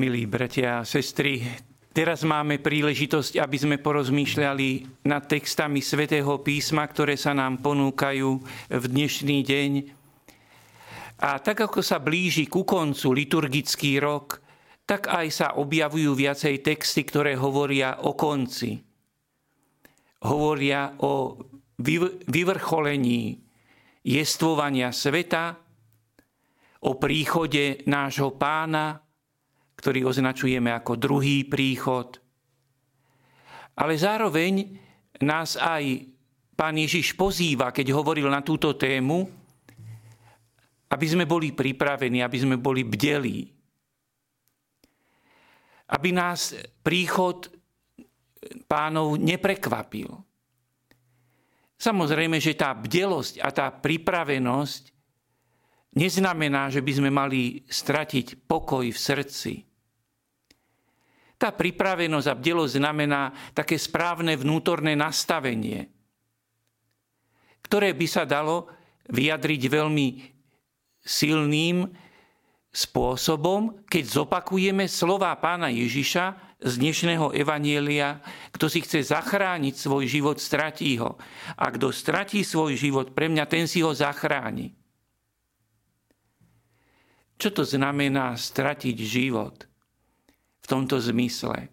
Milí 0.00 0.24
bratia 0.24 0.80
a 0.80 0.88
sestry, 0.88 1.44
teraz 1.92 2.24
máme 2.24 2.56
príležitosť, 2.56 3.36
aby 3.36 3.56
sme 3.60 3.76
porozmýšľali 3.76 4.96
nad 5.04 5.28
textami 5.28 5.84
svätého 5.84 6.40
písma, 6.40 6.88
ktoré 6.88 7.20
sa 7.20 7.36
nám 7.36 7.60
ponúkajú 7.60 8.28
v 8.72 8.84
dnešný 8.96 9.44
deň. 9.44 9.72
A 11.20 11.36
tak 11.44 11.68
ako 11.68 11.84
sa 11.84 12.00
blíži 12.00 12.48
ku 12.48 12.64
koncu 12.64 13.12
liturgický 13.12 14.00
rok, 14.00 14.40
tak 14.88 15.12
aj 15.12 15.26
sa 15.28 15.46
objavujú 15.60 16.16
viacej 16.16 16.64
texty, 16.64 17.04
ktoré 17.04 17.36
hovoria 17.36 18.00
o 18.00 18.16
konci. 18.16 18.80
Hovoria 20.24 20.96
o 21.04 21.36
vyvrcholení 22.24 23.36
jestvovania 24.08 24.96
sveta, 24.96 25.60
o 26.88 26.96
príchode 26.96 27.84
nášho 27.84 28.32
pána, 28.40 29.09
ktorý 29.80 30.04
označujeme 30.04 30.68
ako 30.76 31.00
druhý 31.00 31.48
príchod. 31.48 32.20
Ale 33.80 33.96
zároveň 33.96 34.76
nás 35.24 35.56
aj 35.56 36.04
pán 36.52 36.76
Ježiš 36.76 37.16
pozýva, 37.16 37.72
keď 37.72 37.96
hovoril 37.96 38.28
na 38.28 38.44
túto 38.44 38.76
tému, 38.76 39.24
aby 40.92 41.06
sme 41.08 41.24
boli 41.24 41.56
pripravení, 41.56 42.20
aby 42.20 42.36
sme 42.36 42.60
boli 42.60 42.84
bdelí. 42.84 43.48
Aby 45.96 46.12
nás 46.12 46.52
príchod 46.84 47.48
pánov 48.68 49.16
neprekvapil. 49.16 50.12
Samozrejme, 51.80 52.36
že 52.36 52.52
tá 52.52 52.76
bdelosť 52.76 53.40
a 53.40 53.48
tá 53.48 53.72
pripravenosť 53.72 54.92
neznamená, 55.96 56.68
že 56.68 56.84
by 56.84 56.92
sme 56.92 57.10
mali 57.10 57.64
stratiť 57.64 58.44
pokoj 58.44 58.84
v 58.84 58.98
srdci. 58.98 59.69
Tá 61.40 61.56
pripravenosť 61.56 62.26
a 62.28 62.36
bdelosť 62.36 62.76
znamená 62.76 63.32
také 63.56 63.80
správne 63.80 64.36
vnútorné 64.36 64.92
nastavenie, 64.92 65.88
ktoré 67.64 67.96
by 67.96 68.04
sa 68.04 68.28
dalo 68.28 68.68
vyjadriť 69.08 69.62
veľmi 69.72 70.06
silným 71.00 71.88
spôsobom, 72.68 73.88
keď 73.88 74.04
zopakujeme 74.20 74.84
slova 74.84 75.32
pána 75.40 75.72
Ježiša 75.72 76.60
z 76.60 76.72
dnešného 76.76 77.32
evanielia, 77.32 78.20
kto 78.52 78.68
si 78.68 78.84
chce 78.84 79.08
zachrániť 79.08 79.80
svoj 79.80 80.04
život, 80.04 80.36
stratí 80.36 81.00
ho. 81.00 81.16
A 81.56 81.72
kto 81.72 81.88
stratí 81.88 82.44
svoj 82.44 82.76
život, 82.76 83.16
pre 83.16 83.32
mňa 83.32 83.48
ten 83.48 83.64
si 83.64 83.80
ho 83.80 83.96
zachráni. 83.96 84.76
Čo 87.40 87.48
to 87.56 87.62
znamená 87.64 88.36
stratiť 88.36 88.96
život? 89.00 89.69
Tomto 90.70 91.02
zmysle. 91.02 91.66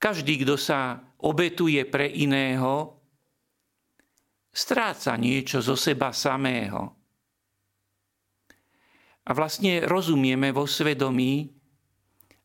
Každý, 0.00 0.44
kto 0.44 0.56
sa 0.56 0.96
obetuje 1.20 1.84
pre 1.84 2.08
iného, 2.08 2.96
stráca 4.52 5.12
niečo 5.20 5.60
zo 5.60 5.76
seba 5.76 6.16
samého. 6.16 6.96
A 9.26 9.30
vlastne 9.36 9.84
rozumieme 9.84 10.54
vo 10.54 10.64
svedomí 10.64 11.50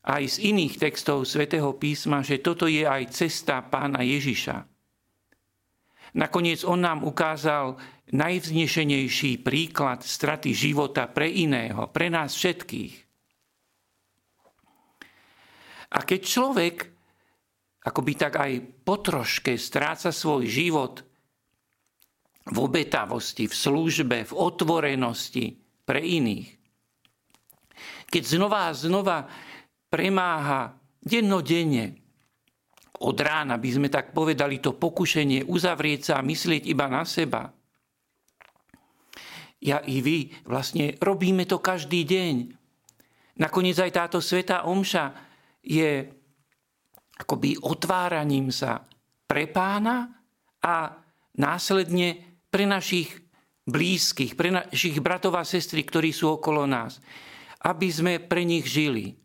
aj 0.01 0.23
z 0.25 0.37
iných 0.49 0.81
textov 0.81 1.29
svätého 1.29 1.77
písma, 1.77 2.25
že 2.25 2.41
toto 2.41 2.65
je 2.65 2.83
aj 2.83 3.13
cesta 3.13 3.61
pána 3.61 4.01
Ježiša. 4.01 4.65
Nakoniec 6.17 6.65
on 6.67 6.81
nám 6.83 7.05
ukázal 7.07 7.79
najvznešenejší 8.11 9.39
príklad 9.45 10.03
straty 10.03 10.51
života 10.51 11.07
pre 11.07 11.29
iného, 11.31 11.87
pre 11.87 12.11
nás 12.11 12.35
všetkých. 12.35 13.10
A 15.91 15.99
keď 16.07 16.21
človek 16.23 16.75
akoby 17.81 18.13
tak 18.13 18.37
aj 18.37 18.51
potroške 18.85 19.57
stráca 19.57 20.13
svoj 20.13 20.45
život 20.45 21.01
v 22.45 22.57
obetavosti, 22.57 23.49
v 23.49 23.55
službe, 23.55 24.17
v 24.29 24.33
otvorenosti 24.33 25.57
pre 25.85 26.01
iných. 26.01 26.49
Keď 28.11 28.23
znova 28.23 28.69
a 28.69 28.77
znova 28.77 29.25
premáha 29.89 30.77
dennodenne 31.01 31.97
od 33.01 33.17
rána, 33.17 33.57
by 33.57 33.69
sme 33.81 33.89
tak 33.89 34.13
povedali, 34.13 34.61
to 34.61 34.77
pokušenie 34.77 35.49
uzavrieť 35.49 36.01
sa 36.05 36.13
a 36.21 36.25
myslieť 36.25 36.69
iba 36.69 36.85
na 36.85 37.01
seba. 37.01 37.49
Ja 39.61 39.81
i 39.85 40.01
vy 40.01 40.33
vlastne 40.45 40.97
robíme 41.01 41.45
to 41.45 41.61
každý 41.61 42.05
deň. 42.05 42.33
Nakoniec 43.41 43.77
aj 43.77 43.91
táto 43.93 44.19
sveta 44.21 44.69
omša 44.69 45.30
je 45.61 46.09
akoby 47.21 47.61
otváraním 47.61 48.49
sa 48.49 48.81
pre 49.29 49.45
pána 49.45 50.09
a 50.61 50.97
následne 51.37 52.41
pre 52.49 52.65
našich 52.65 53.13
blízkych, 53.63 54.33
pre 54.33 54.49
našich 54.51 54.97
bratov 54.99 55.37
a 55.37 55.45
sestry, 55.45 55.85
ktorí 55.85 56.09
sú 56.11 56.41
okolo 56.41 56.65
nás, 56.65 56.99
aby 57.61 57.87
sme 57.87 58.13
pre 58.19 58.41
nich 58.41 58.65
žili. 58.65 59.15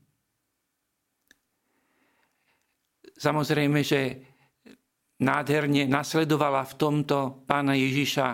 Samozrejme, 3.17 3.81
že 3.81 4.21
nádherne 5.25 5.89
nasledovala 5.89 6.69
v 6.69 6.75
tomto 6.77 7.49
pána 7.49 7.73
Ježiša 7.73 8.29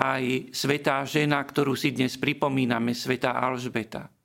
aj 0.00 0.52
svetá 0.56 1.04
žena, 1.04 1.44
ktorú 1.44 1.76
si 1.76 1.92
dnes 1.92 2.16
pripomíname, 2.16 2.96
svetá 2.96 3.36
Alžbeta. 3.36 4.15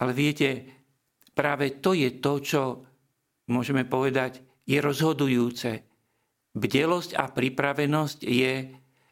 Ale 0.00 0.12
viete, 0.16 0.64
práve 1.34 1.78
to 1.82 1.94
je 1.94 2.18
to, 2.18 2.32
čo 2.42 2.62
môžeme 3.50 3.84
povedať, 3.84 4.42
je 4.64 4.78
rozhodujúce. 4.80 5.70
Bdelosť 6.54 7.18
a 7.18 7.28
pripravenosť 7.28 8.18
je, 8.24 8.54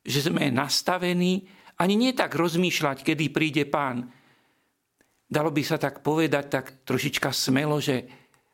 že 0.02 0.20
sme 0.22 0.48
nastavení 0.50 1.46
ani 1.82 1.94
nie 1.98 2.12
tak 2.14 2.38
rozmýšľať, 2.38 3.02
kedy 3.02 3.34
príde 3.34 3.64
pán. 3.66 4.06
Dalo 5.26 5.50
by 5.50 5.62
sa 5.64 5.80
tak 5.80 6.04
povedať, 6.04 6.44
tak 6.46 6.66
trošička 6.86 7.32
smelo, 7.34 7.82
že 7.82 8.06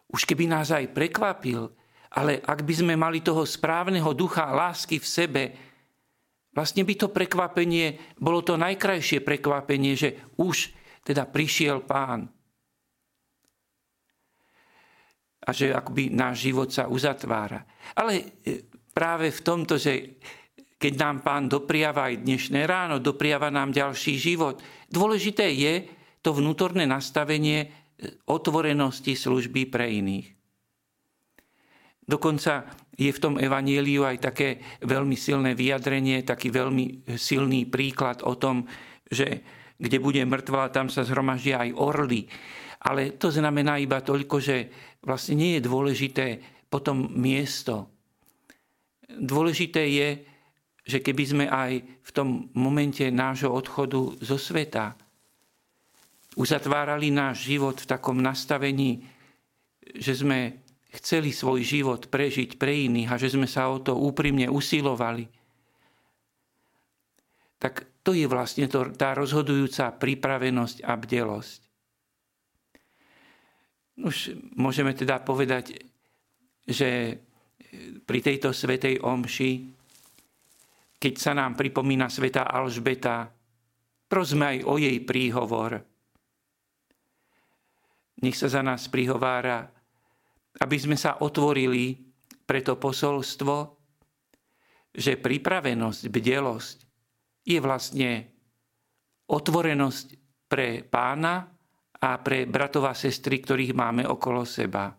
už 0.09 0.25
keby 0.25 0.49
nás 0.49 0.73
aj 0.73 0.95
prekvapil, 0.97 1.69
ale 2.17 2.41
ak 2.41 2.65
by 2.65 2.75
sme 2.75 2.95
mali 2.97 3.21
toho 3.21 3.45
správneho 3.45 4.17
ducha 4.17 4.49
lásky 4.49 4.97
v 4.97 5.07
sebe, 5.07 5.43
vlastne 6.57 6.87
by 6.89 6.95
to 6.97 7.13
prekvapenie 7.13 8.17
bolo 8.17 8.41
to 8.41 8.57
najkrajšie 8.57 9.21
prekvapenie, 9.21 9.93
že 9.93 10.17
už 10.41 10.73
teda 11.09 11.25
prišiel 11.25 11.89
pán. 11.89 12.29
A 15.41 15.49
že 15.57 15.73
akoby 15.73 16.13
náš 16.13 16.45
život 16.45 16.69
sa 16.69 16.85
uzatvára. 16.93 17.65
Ale 17.97 18.45
e, 18.45 18.69
práve 18.93 19.33
v 19.33 19.41
tomto, 19.41 19.81
že 19.81 20.21
keď 20.77 20.93
nám 21.01 21.17
pán 21.25 21.49
dopriava 21.49 22.13
aj 22.13 22.21
dnešné 22.21 22.69
ráno, 22.69 23.01
dopriava 23.01 23.49
nám 23.49 23.73
ďalší 23.73 24.21
život, 24.21 24.61
dôležité 24.93 25.49
je 25.49 25.89
to 26.21 26.37
vnútorné 26.37 26.85
nastavenie 26.85 27.65
e, 27.65 27.69
otvorenosti 28.29 29.17
služby 29.17 29.73
pre 29.73 29.89
iných. 29.89 30.29
Dokonca 32.05 32.69
je 32.93 33.09
v 33.09 33.23
tom 33.23 33.41
evanieliu 33.41 34.05
aj 34.05 34.33
také 34.33 34.61
veľmi 34.85 35.17
silné 35.17 35.57
vyjadrenie, 35.57 36.25
taký 36.29 36.53
veľmi 36.53 37.17
silný 37.17 37.65
príklad 37.65 38.21
o 38.25 38.37
tom, 38.37 38.69
že 39.09 39.45
kde 39.79 40.03
bude 40.03 40.23
mŕtva, 40.27 40.75
tam 40.75 40.91
sa 40.91 41.07
zhromaždia 41.07 41.63
aj 41.63 41.71
orly. 41.79 42.27
Ale 42.83 43.15
to 43.15 43.31
znamená 43.31 43.79
iba 43.79 44.03
toľko, 44.03 44.37
že 44.43 44.57
vlastne 45.03 45.39
nie 45.39 45.59
je 45.59 45.67
dôležité 45.67 46.27
potom 46.67 47.11
miesto. 47.15 47.91
Dôležité 49.09 49.83
je, 49.89 50.09
že 50.83 50.99
keby 51.01 51.25
sme 51.25 51.47
aj 51.47 51.73
v 51.85 52.11
tom 52.11 52.51
momente 52.55 53.03
nášho 53.09 53.51
odchodu 53.51 54.19
zo 54.21 54.37
sveta 54.37 54.95
uzatvárali 56.39 57.11
náš 57.11 57.51
život 57.51 57.83
v 57.83 57.91
takom 57.91 58.23
nastavení, 58.23 59.03
že 59.99 60.15
sme 60.15 60.63
chceli 60.95 61.35
svoj 61.35 61.67
život 61.67 62.07
prežiť 62.09 62.57
pre 62.57 62.87
iných 62.89 63.11
a 63.11 63.21
že 63.21 63.35
sme 63.35 63.51
sa 63.51 63.69
o 63.69 63.83
to 63.83 63.99
úprimne 63.99 64.47
usilovali, 64.49 65.29
tak 67.59 67.88
to 68.09 68.17
je 68.17 68.25
vlastne 68.25 68.65
to, 68.73 68.89
tá 68.97 69.13
rozhodujúca 69.13 69.93
pripravenosť 69.93 70.81
a 70.81 70.97
bdelosť. 70.97 71.61
Už 74.01 74.33
môžeme 74.57 74.97
teda 74.97 75.21
povedať, 75.21 75.77
že 76.65 77.21
pri 78.09 78.19
tejto 78.25 78.57
svetej 78.57 79.05
omši, 79.05 79.53
keď 80.97 81.15
sa 81.21 81.37
nám 81.37 81.53
pripomína 81.53 82.09
sveta 82.09 82.49
Alžbeta, 82.49 83.29
prosme 84.09 84.57
aj 84.57 84.59
o 84.65 84.81
jej 84.81 85.05
príhovor. 85.05 85.77
Nech 88.25 88.41
sa 88.41 88.49
za 88.49 88.65
nás 88.65 88.89
prihovára, 88.89 89.69
aby 90.65 90.77
sme 90.81 90.97
sa 90.97 91.21
otvorili 91.21 91.93
pre 92.49 92.65
to 92.65 92.81
posolstvo, 92.81 93.77
že 94.97 95.21
pripravenosť, 95.21 96.03
bdelosť 96.09 96.88
je 97.49 97.59
vlastne 97.65 98.29
otvorenosť 99.33 100.07
pre 100.45 100.85
pána 100.85 101.49
a 101.99 102.11
pre 102.21 102.45
bratov 102.45 102.93
a 102.93 102.95
sestry, 102.95 103.41
ktorých 103.41 103.73
máme 103.73 104.05
okolo 104.05 104.45
seba. 104.45 104.93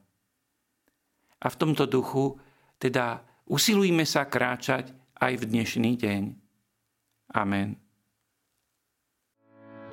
A 1.39 1.47
v 1.47 1.55
tomto 1.55 1.85
duchu 1.85 2.35
teda 2.81 3.21
usilujme 3.47 4.03
sa 4.03 4.25
kráčať 4.25 4.91
aj 5.21 5.33
v 5.39 5.43
dnešný 5.45 5.91
deň. 5.95 6.23
Amen. 7.37 7.88